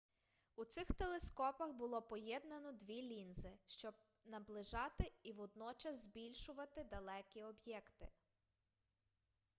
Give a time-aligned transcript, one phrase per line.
[0.55, 8.07] у цих телескопах було поєднано дві лінзи щоб щоб наближати і водночас збільшувати далекі об'єкти